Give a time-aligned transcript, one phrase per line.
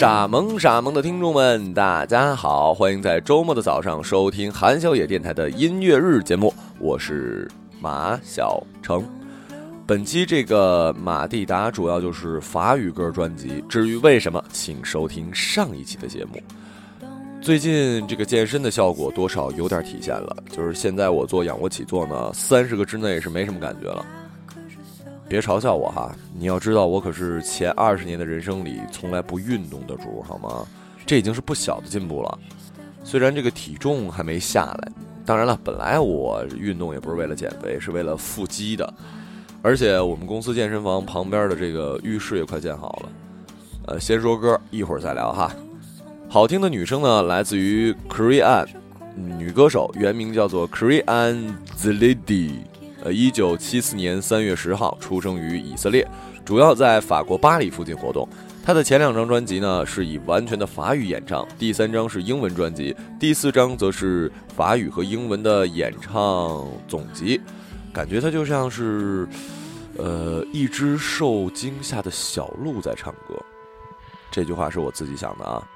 [0.00, 7.46] 傻萌傻萌的听众们，大家好，欢迎在周末的早上收听韩小野电台的音乐日节目，我是
[7.82, 9.06] 马小成。
[9.86, 16.40] 本期这个马蒂达主要就是法语歌专辑，至于为什么，请收听上一期的节目。
[17.42, 24.02] 最近这个健身的效果多少有点体现了，就是现在我做仰卧起坐呢，三十个之内是没什么感觉了。
[25.30, 30.66] 别嘲笑我哈，你要知道我可是前二十年的人生里从来不运动的主，好吗？
[31.06, 32.38] 这已经是不小的进步了。
[33.04, 34.92] 虽然这个体重还没下来，
[35.24, 38.92] 当然了，本来我运动也不是为了减肥，是为了腹肌的。
[39.62, 43.08] 而且我们公司健身房旁边的这个浴室也快建好了。
[43.86, 45.54] 呃，先说歌，一会儿再聊哈。
[46.28, 48.66] 好听的女声呢，来自于 Korean
[49.14, 52.54] 女歌手，原名叫做 Korean Zelidi。
[53.02, 56.06] 呃，一九七四年三月十号出生于以色列，
[56.44, 58.28] 主要在法国巴黎附近活动。
[58.62, 67.40] 他的前两张专辑呢是以完全的法语演唱，第三张是英文专辑，第四张则是法语和英文的演唱总集。
[67.92, 69.26] 感觉他就像是，
[69.96, 73.34] 呃，一只受惊吓的小鹿在唱歌。
[74.30, 75.66] 这句话是我自己想的啊。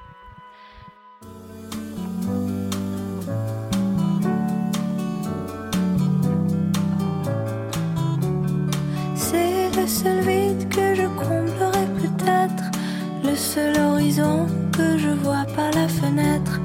[9.85, 12.65] Le seul vide que je comblerai peut-être,
[13.23, 16.59] le seul horizon que je vois par la fenêtre,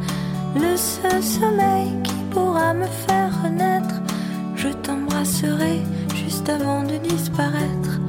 [0.55, 3.95] le seul sommeil qui pourra me faire renaître.
[4.55, 5.81] Je t'embrasserai
[6.15, 7.99] juste avant de disparaître,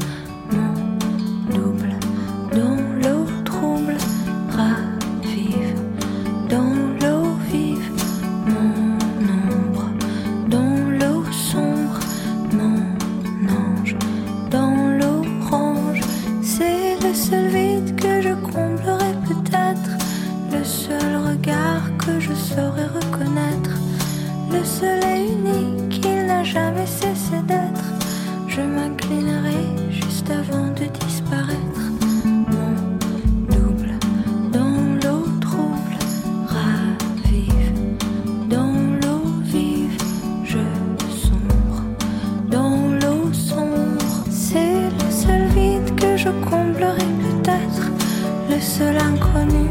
[48.60, 49.70] le seul inconnu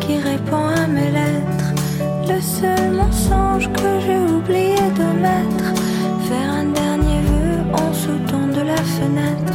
[0.00, 1.72] qui répond à mes lettres,
[2.28, 5.68] le seul mensonge que j'ai oublié de mettre.
[6.28, 9.54] Faire un dernier vœu en sautant de la fenêtre.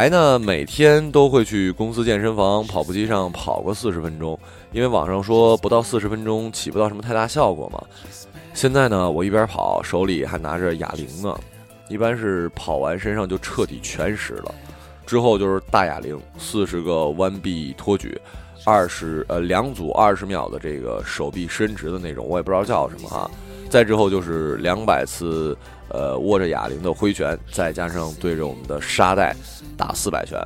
[0.00, 4.38] 来呢，每天都会去公司健身房跑步机上跑个四十分钟，
[4.72, 7.78] 因为网上说不到四十分钟起不到什么太大效果嘛。
[8.54, 11.38] 现在呢，我一边跑，手里还拿着哑铃呢，
[11.90, 14.54] 一般是跑完身上就彻底全湿了，
[15.04, 18.18] 之后就是大哑铃，四十个弯臂托举，
[18.64, 23.30] 二十呃两组二十秒的这个手臂伸直的那种，我也不知道叫什么哈。
[23.70, 25.56] 再之后就是两百次
[25.88, 29.34] 呃握着哑铃的挥拳，再加上对着我们的沙袋
[29.76, 30.38] 打四百拳。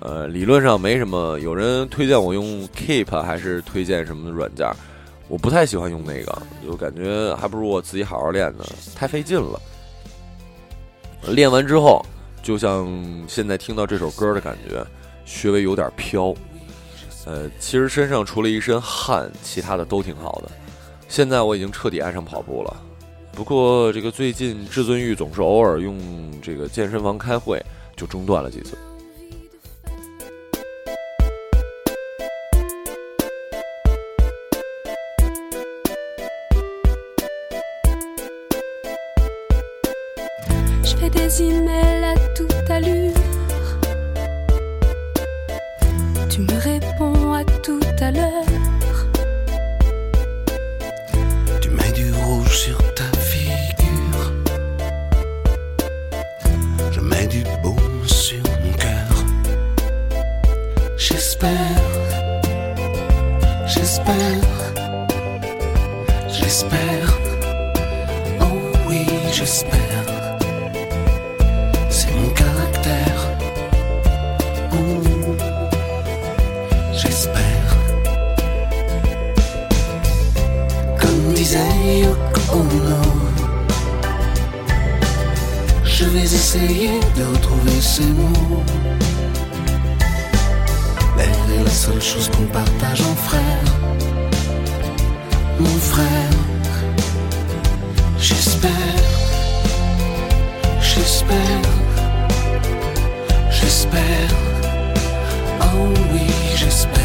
[0.00, 4.66] 呃，理论上没什么，有人推荐我用 Keep 还是推荐什么软件，
[5.28, 8.64] 我不太喜欢用那个，就感觉还不如我自己好好练呢，
[8.94, 9.60] 太费劲了。
[11.26, 12.00] 练完之后，
[12.42, 12.88] 就像
[13.26, 14.86] 现在听到这首歌的感觉，
[15.26, 16.34] 稍微有点飘。
[17.26, 20.50] 呃，其实身上除了一身汗，其他的都挺好的。
[21.08, 22.76] 现在我已经彻底爱上跑步了，
[23.32, 25.98] 不过这个最近至尊玉总是偶尔用
[26.40, 27.60] 这个健身房开会，
[27.96, 28.76] 就中断了几次。
[106.20, 106.97] Oui j'espère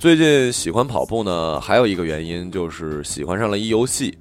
[0.00, 4.16] 最近喜欢跑步呢，还有一个原因就是喜欢上了一游戏。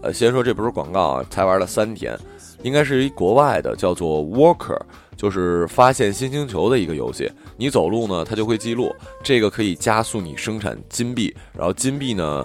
[0.00, 2.18] 呃，先说这不是广告啊，才玩了三天，
[2.62, 4.80] 应该是一国外的，叫做 Walker，
[5.18, 7.30] 就是发现新星球的一个游戏。
[7.58, 8.90] 你走路呢，它就会记录，
[9.22, 12.42] 这个可以加速你生产金币，然后金币呢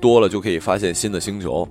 [0.00, 1.68] 多了就可以发现新的星球。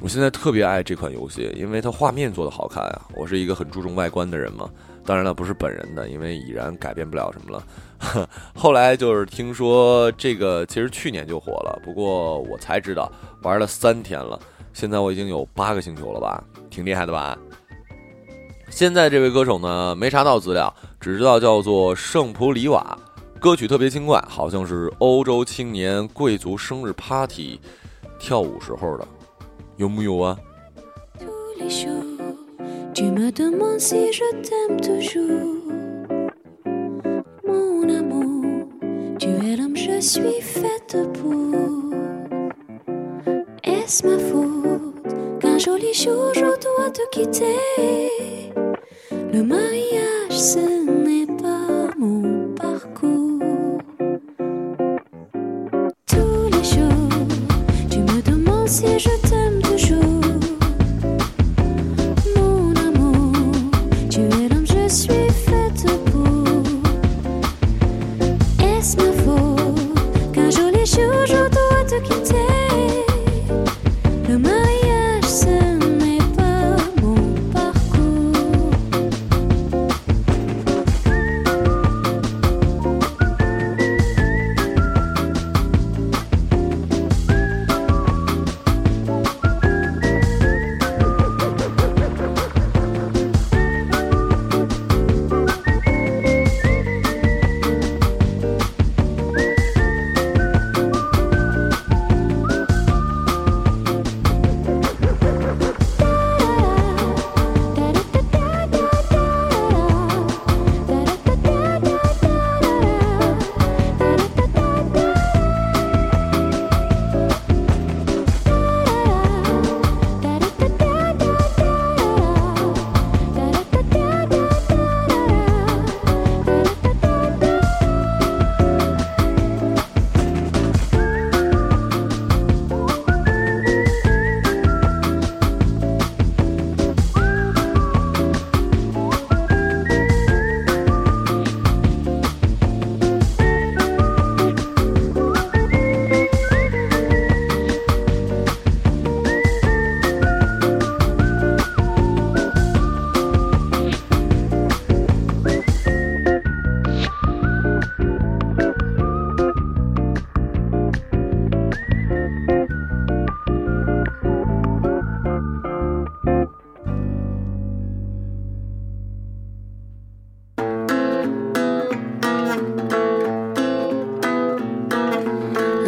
[0.00, 3.08] 我现在特别爱这款游戏，因为它画面做的好看啊。
[3.16, 4.70] 我是一个很注重外观的人嘛，
[5.06, 8.28] 当然了，不是本人的，因为已然改变不了什么了。
[8.54, 13.10] 后来就是听说这个其实去年就火了，不过我才知道
[13.42, 14.38] 玩了三天了，
[14.72, 17.38] 现在我已经有八个星球了吧，挺厉害的吧？
[18.70, 22.98] 现在这位歌手呢，没查到资料，只知道叫做圣普里瓦，
[23.38, 27.60] 歌曲特别轻快，好像是欧洲青年贵族生日 party
[28.18, 29.06] 跳舞时候的，
[29.76, 30.36] 有木有啊？
[32.94, 35.64] Tu me demandes si je t'aime toujours.
[37.44, 38.68] Mon amour,
[39.18, 41.56] tu es l'homme, je suis faite pour.
[43.64, 48.52] Est-ce ma faute qu'un joli jour je dois te quitter?
[49.10, 50.93] Le mariage, ce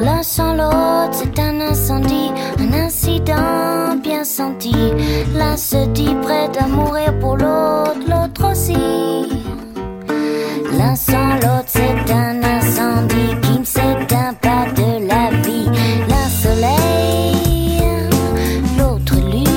[0.05, 4.73] L'un sans l'autre, c'est un incendie, un incident bien senti.
[5.35, 8.75] L'un se dit prêt à mourir pour l'autre, l'autre aussi.
[10.77, 15.69] L'un sans l'autre, c'est un incendie qui ne s'éteint pas de la vie.
[16.09, 17.81] L'un soleil,
[18.77, 19.47] l'autre lune.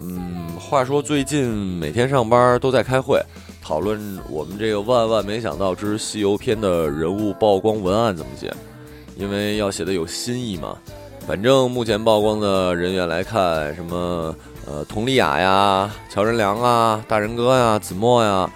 [0.00, 1.44] 嗯，话说最近
[1.80, 3.22] 每天上班都在开会，
[3.71, 8.53] 讨论我们这个万万没想到之西游篇的人物曝光文案怎么写，
[9.15, 10.77] 因为要写的有新意嘛。
[11.25, 14.35] 反正目前曝光的人员来看，什么
[14.67, 18.51] 呃佟丽娅呀、乔任梁啊、大人哥呀、子墨呀，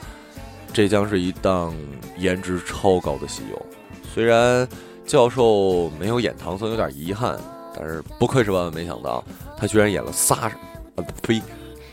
[0.74, 1.74] 这将是一档
[2.18, 3.66] 颜值超高的西游。
[4.14, 4.68] 虽然
[5.06, 7.40] 教授没有演唐僧，有点遗憾，
[7.74, 9.24] 但是不愧是万万没想到，
[9.56, 10.52] 他居然演了仨，
[10.96, 11.42] 呃呸，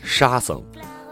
[0.03, 0.61] 沙僧。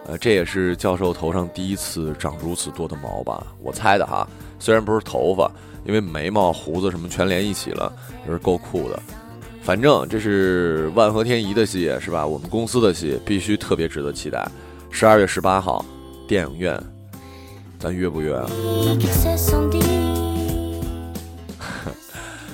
[0.08, 3.46] 呃，这也是教授头上第一次长如此多的毛吧？
[3.62, 4.27] 我猜的哈，
[4.60, 5.50] 虽然不是头发，
[5.86, 7.93] 因为眉毛、胡子什么全连一起了，
[8.25, 9.00] 也是够酷的。
[9.62, 12.25] 反正这是万和天宜的戏，是吧？
[12.25, 14.43] 我们公司的戏必须特别值得期待。
[14.89, 15.86] 十二月十八号，
[16.27, 16.84] 电影院，
[17.77, 18.50] 咱约不约啊？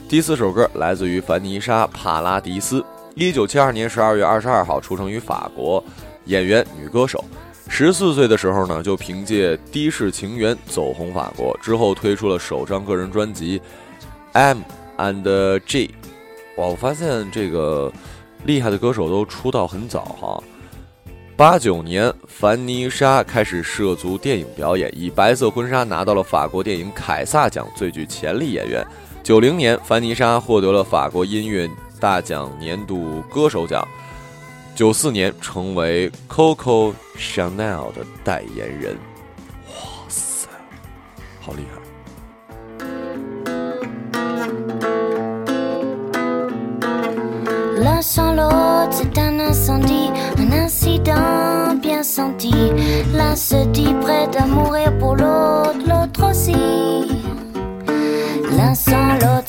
[0.09, 2.85] 第四首歌来自于凡妮莎·帕拉迪斯，
[3.15, 5.83] 一九七二年十二月二十二号出生于法国，
[6.27, 7.23] 演员、女歌手。
[7.69, 13.59] 十四岁的时候呢，就凭借《的士情缘》走红法国，之后推出了首张个人专辑
[14.31, 14.59] 《M
[14.97, 15.87] and G》。
[16.61, 17.91] 哇，我发现这个
[18.45, 20.41] 厉害的歌手都出道很早哈。
[21.35, 28.83] 八九年，凡妮莎开始涉足电影表演，以白色婚纱拿到了法国电影凯撒奖最具潜力演员。
[29.21, 33.85] 九零年，凡妮莎获得了法国音乐大奖年度歌手奖。
[34.77, 38.95] 九四年，成为 Coco Chanel 的代言人。
[39.65, 40.47] 哇塞，
[41.41, 41.81] 好厉害
[47.99, 52.51] ！Sans l'autre, c'est un incendie, un incident bien senti.
[53.13, 56.53] L'un se dit prêt à mourir pour l'autre, l'autre aussi.
[58.55, 59.46] L'un sans l'autre,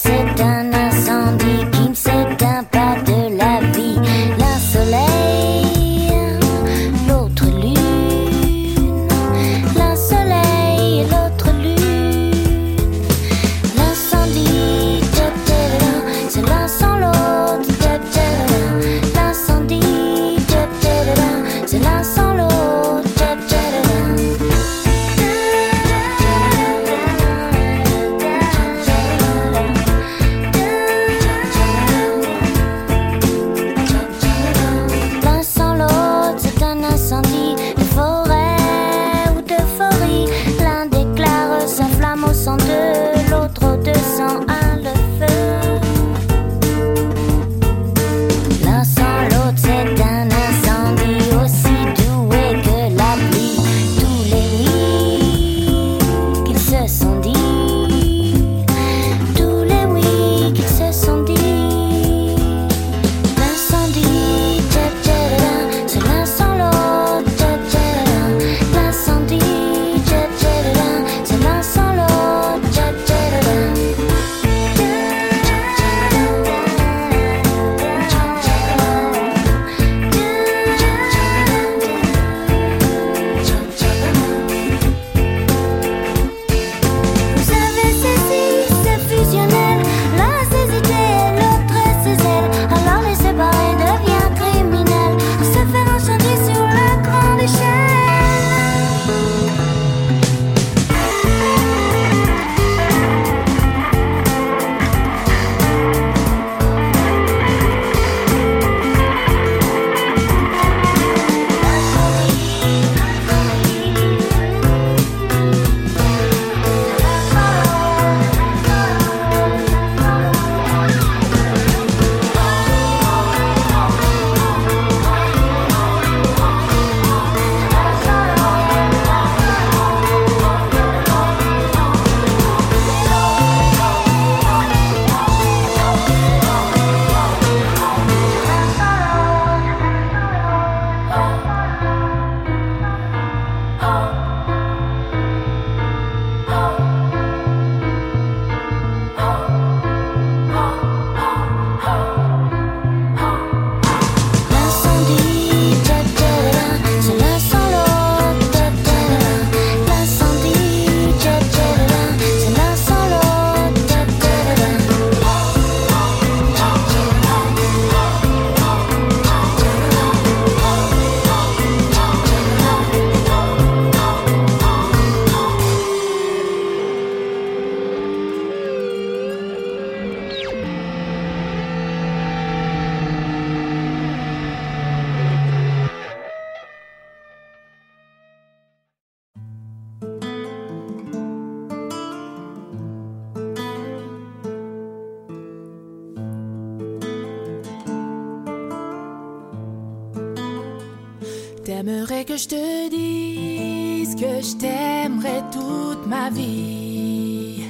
[202.39, 207.65] je te dise que je t'aimerais toute ma vie.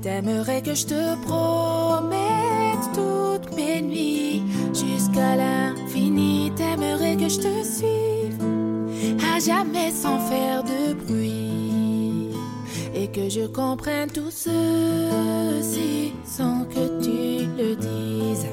[0.00, 6.50] T'aimerais que je te promette toutes mes nuits jusqu'à l'infini.
[6.56, 8.40] T'aimerais que je te suive
[9.34, 12.30] à jamais sans faire de bruit.
[12.94, 18.46] Et que je comprenne tout ceci sans que tu le dises.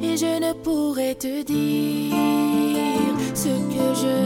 [0.00, 2.30] Et je ne pourrais te dire
[3.34, 4.19] ce que je.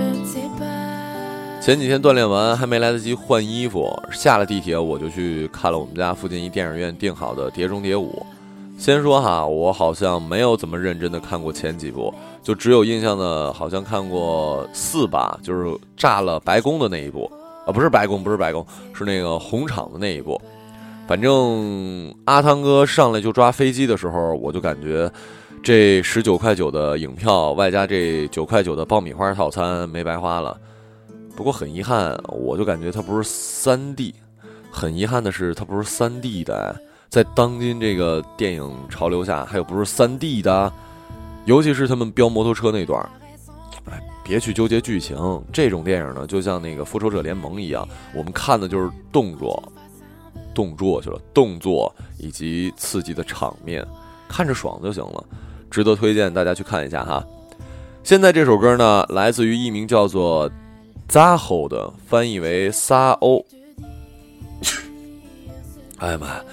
[1.64, 8.22] 前几天锻炼完，还没来得及换衣服，下了地铁我就去看了我们家附近一电影院订好的《碟中谍五》。
[8.78, 17.32] 先说哈，我好像没有怎么认真的看过前几部，就只有印象的，好像看过四吧，就是炸了白宫的那一部，
[17.66, 20.38] 啊，不是白宫，不是白宫，是那个红场的那一部。
[21.06, 25.10] 反正阿汤哥上来就抓飞机的时候，我就感觉
[25.62, 30.54] 这十九块九的影票，外加这九块九的爆米花套餐没白花了。
[31.36, 34.14] 不过很遗憾，我就感觉它不是三 D，
[34.70, 36.80] 很遗憾的是它不是三 D 的。
[37.08, 40.72] 在当今这个电影潮流下，还有不是三 D 的，
[41.44, 43.08] 尤其是他们飙摩托车那段儿，
[43.90, 45.16] 哎，别去纠结剧情。
[45.52, 49.62] 这种电影呢，就像那个《复仇者联盟》一样，我们看的就是动作，
[50.52, 53.86] 动作去了，动作以及刺激的场面，
[54.28, 55.24] 看着爽就行了，
[55.70, 57.24] 值得推荐大家去看一下哈。
[58.02, 60.50] 现在这首歌呢，来自于一名叫做
[61.08, 63.44] Zaho 的，翻译为沙欧。
[65.98, 66.44] 哎呀妈呀！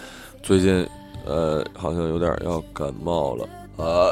[0.44, 0.88] 最近，
[1.26, 4.12] 呃，好像有点要感冒了啊。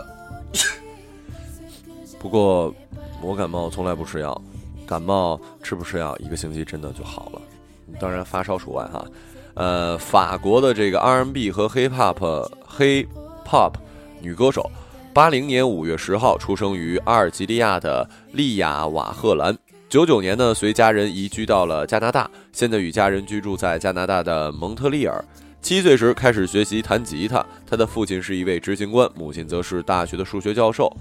[2.19, 2.73] 不过，
[3.21, 4.41] 我感冒从来不吃药，
[4.87, 7.41] 感冒吃不吃药，一个星期真的就好了。
[7.99, 9.05] 当然发烧除外哈。
[9.53, 13.07] 呃，法国的这个 R&B 和 Hip Hop Hip
[13.45, 13.73] Hop
[14.21, 14.69] 女歌手，
[15.13, 19.57] 八零年五月十号出生于阿尔及利亚的利亚瓦赫兰，
[19.89, 25.23] 九九年呢随家人移居到了加拿大，现在与家人居住在加拿大的蒙特利尔。
[25.63, 30.95] 七岁时开始学习弹吉他，他的父亲是一位执行官，母亲则是大学的数学教授。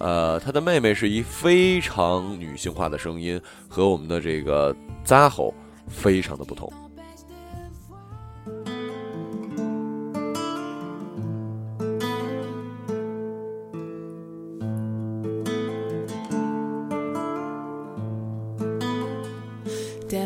[0.00, 5.54] 呃，他的妹妹是一非常女性化的声音，和我们的这个扎吼
[5.88, 6.70] 非常的不同。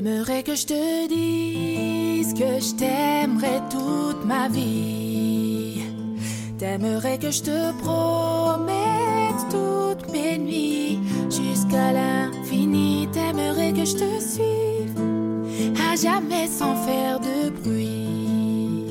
[0.01, 5.83] T'aimerais que je te dise que je t'aimerais toute ma vie.
[6.57, 13.09] T'aimerais que je te promette toutes mes nuits jusqu'à l'infini.
[13.11, 15.01] T'aimerais que je te suive
[15.91, 18.87] à jamais sans faire de bruit.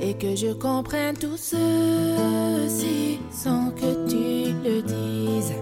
[0.00, 5.52] Et que je comprenne tout ceci sans que tu le dises.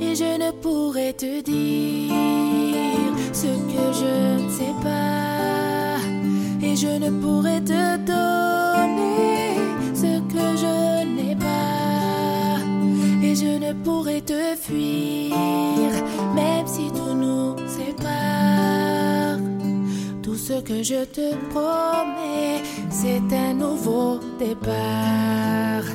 [0.00, 2.69] Et je ne pourrais te dire
[3.40, 5.96] ce que je ne sais pas.
[6.62, 9.54] Et je ne pourrais te donner
[10.02, 10.76] ce que je
[11.16, 12.58] n'ai pas.
[13.22, 15.90] Et je ne pourrais te fuir,
[16.34, 19.38] même si tout nous sépare.
[20.22, 25.88] Tout ce que je te promets, c'est un nouveau départ.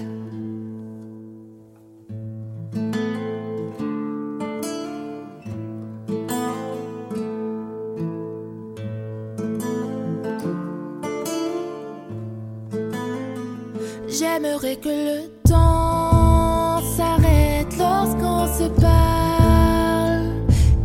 [14.17, 20.30] J'aimerais que le temps s'arrête lorsqu'on se parle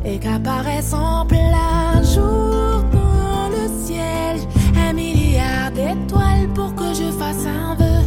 [0.04, 4.40] et qu'apparaisse en plein jour dans le ciel
[4.76, 8.02] un milliard d'étoiles pour que je fasse un vœu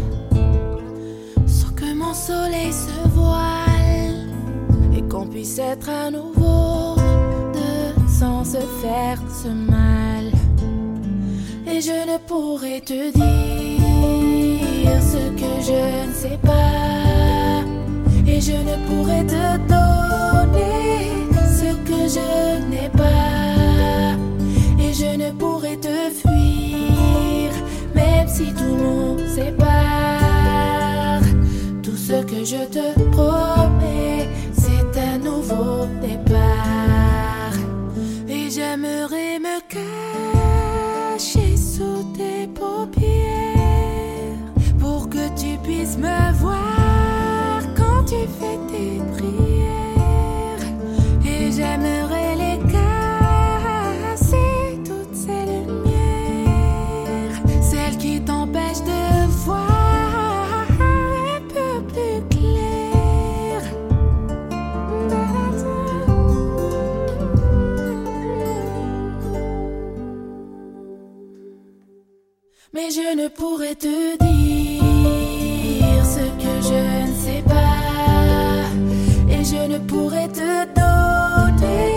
[1.48, 4.28] sans que mon soleil se voile
[4.94, 6.96] et qu'on puisse être à nouveau
[7.54, 10.34] deux sans se faire ce mal.
[11.66, 17.64] Et je ne pourrais te dire ce que je ne sais pas.
[18.28, 21.12] Et je ne pourrais te donner
[21.60, 22.30] ce que je
[22.70, 24.16] n'ai pas.
[24.80, 27.52] Et je ne pourrais te fuir
[27.96, 31.22] même si tout nous sépare.
[31.82, 37.56] Tout ce que je te promets c'est un nouveau départ.
[38.28, 43.03] Et j'aimerais me cacher sous tes paupières
[45.98, 50.66] me voir quand tu fais tes prières.
[51.26, 54.38] Et j'aimerais les casser,
[54.86, 63.62] toutes ces lumières, celles qui t'empêchent de voir un peu plus clair.
[72.74, 74.23] Mais je ne pourrais te
[76.74, 78.66] je ne sais pas.
[79.30, 81.88] Et je ne pourrais te donner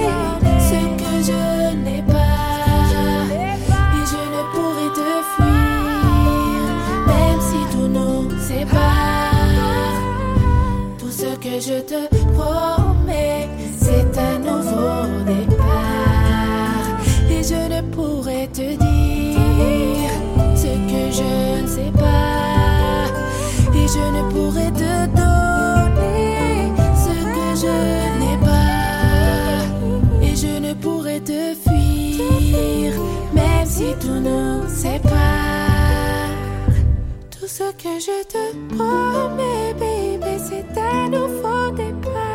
[0.68, 1.44] ce que je
[1.84, 2.42] n'ai pas.
[3.96, 6.64] Et je ne pourrais te fuir,
[7.10, 9.94] même si tout nous sépare.
[10.98, 12.00] Tout ce que je te
[12.34, 12.75] promets,
[24.30, 26.72] pourrais te donner
[27.04, 27.76] ce que je
[28.20, 29.62] n'ai pas.
[30.22, 32.92] Et je ne pourrais te fuir,
[33.34, 36.30] même si tout nous sépare.
[37.30, 42.25] Tout ce que je te promets, baby, c'est un nouveau départ.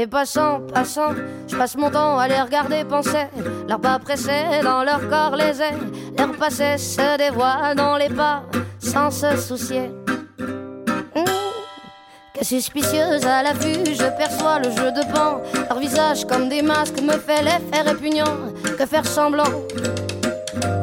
[0.00, 1.14] Les passants, passants,
[1.46, 3.26] je passe mon temps à les regarder penser.
[3.68, 5.92] Leurs pas pressés dans leur corps les ailes.
[6.16, 8.44] Leur passé se dévoile dans les pas
[8.78, 9.90] sans se soucier.
[11.14, 11.24] Mmh.
[12.32, 15.42] Que suspicieuse à l'affût, je perçois le jeu de pan.
[15.68, 18.54] Leur visage comme des masques me fait l'effet répugnant.
[18.78, 19.52] Que faire semblant,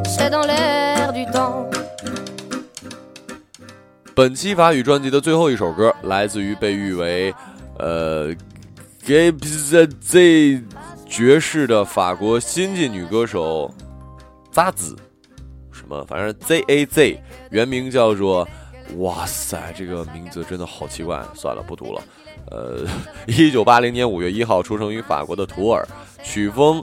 [0.06, 1.68] c'est dans l'air du temps.
[4.14, 7.34] 本期法语专辑的最后一首歌来自于被誉为
[7.80, 8.30] 呃
[9.05, 10.63] g a b z Z
[11.07, 13.69] 爵士的法国新晋女歌手
[14.53, 14.97] 扎子，
[15.73, 18.47] 什么反正 Z A Z 原名叫做，
[18.99, 22.03] 哇塞，这个名字真的好奇怪，算了不读了。
[22.53, 22.87] 呃，
[23.27, 25.85] 一九八零年五月一号出生于法国的图尔，
[26.23, 26.83] 曲风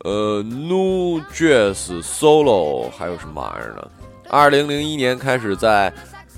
[0.00, 3.88] 呃 New Jazz Solo 还有什么玩意儿呢？
[4.28, 5.92] 二零零一年开始在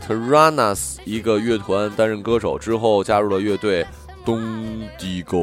[0.07, 3.87] Taranas 一个乐团担任歌手，之后加入了乐队
[4.25, 4.41] 东
[4.99, 5.41] 迪沟。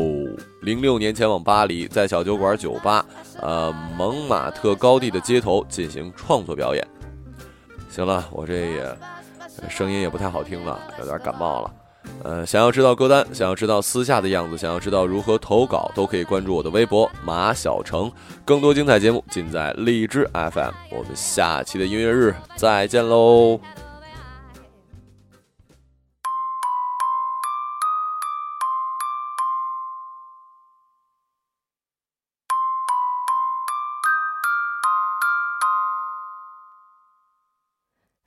[0.61, 3.05] 零六年前往巴黎，在小酒馆、酒吧、
[3.41, 6.85] 呃蒙马特高地的街头进行创作表演。
[7.89, 8.97] 行了，我这也
[9.67, 11.73] 声音也不太好听了，有点感冒了。
[12.23, 18.11] 呃，想要知道歌单，想要知道私下的样子，想要知道如何投稿，都可以关注我的微博马小成。
[18.43, 20.71] 更多精彩节目尽在荔枝 FM。
[20.91, 23.59] 我们下期的音乐日再见喽！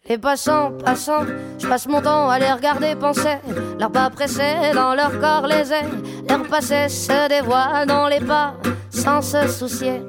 [0.09, 1.25] Les passants, passants,
[1.61, 3.39] je passe mon temps à les regarder penser.
[3.79, 6.03] Leurs pas pressés dans leur corps les ailes.
[6.29, 8.55] Leur passé se dévoile dans les pas
[8.91, 10.01] sans se soucier.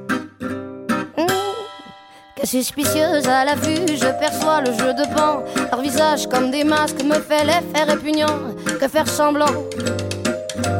[0.42, 1.28] Mmh.
[2.36, 5.44] Que suspicieuse à l'affût, je perçois le jeu de pan.
[5.72, 8.56] Leur visage comme des masques me fait l'effet répugnant.
[8.80, 9.46] Que faire semblant,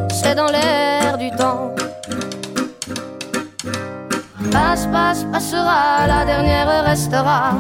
[0.10, 1.76] c'est dans l'air du temps.
[4.52, 7.54] Passe, passe, passera, la dernière restera.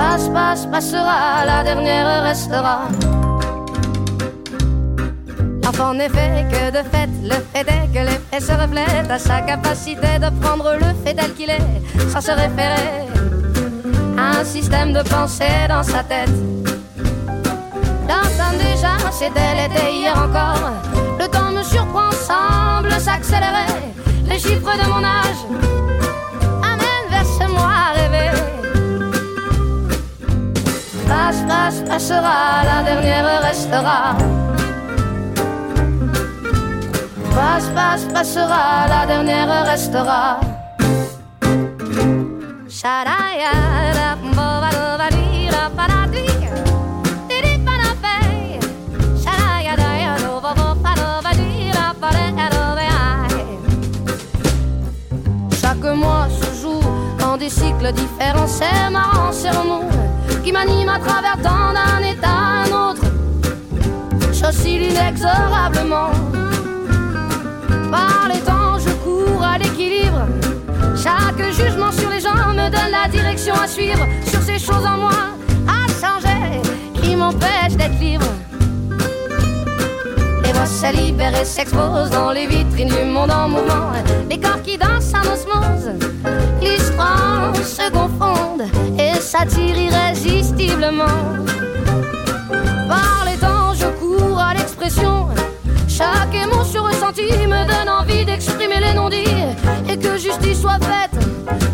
[0.00, 2.88] Passe, passe, passera, la dernière restera.
[5.62, 9.42] L'enfant n'est fait que de fait, le fait est que l'effet se reflète à sa
[9.42, 11.68] capacité de prendre le fait tel qu'il est,
[12.08, 13.08] sans se référer
[14.16, 16.38] à un système de pensée dans sa tête.
[18.08, 20.70] L'entendre déjà, c'était l'été hier encore.
[21.18, 23.70] Le temps me surprend, semble s'accélérer.
[24.24, 25.89] Les chiffres de mon âge
[31.10, 34.16] Passe, passe, passera, la dernière restera.
[37.34, 40.38] Passe, passe, passera, la dernière restera.
[64.70, 66.12] Inexorablement.
[67.90, 70.22] Par les temps, je cours à l'équilibre.
[70.96, 74.06] Chaque jugement sur les gens me donne la direction à suivre.
[74.26, 75.20] Sur ces choses en moi
[75.66, 76.60] à changer
[77.02, 78.26] qui m'empêchent d'être libre.
[80.44, 83.90] Les voix se libèrent et s'exposent dans les vitrines du monde en mouvement.
[84.30, 85.90] Les corps qui dansent en osmose,
[86.62, 91.40] l'histoire se confondent et s'attirent irrésistiblement.
[94.54, 95.28] L'expression.
[95.88, 99.44] Chaque émotion ressentie me donne envie d'exprimer les non-dits
[99.88, 101.18] et que justice soit faite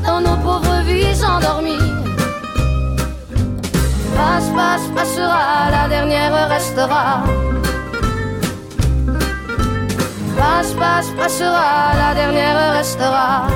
[0.04, 1.92] dans nos pauvres vies endormies.
[4.16, 7.24] Passe, passe, passera, la dernière restera.
[10.36, 13.46] Passe, passe, passera, la dernière restera.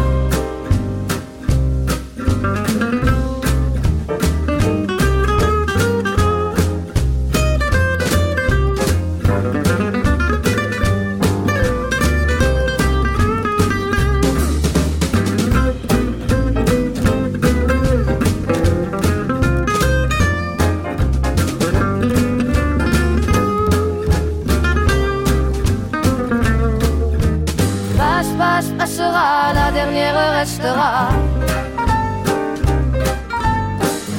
[30.80, 31.08] Restera.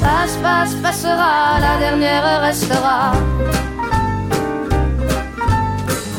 [0.02, 3.12] Passe, passe, passera, la dernière restera.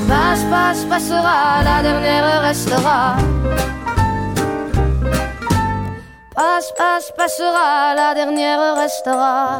[0.08, 3.16] Passe, passe, passera, la dernière restera.
[6.34, 9.58] Passe, passe, passera, la dernière restera.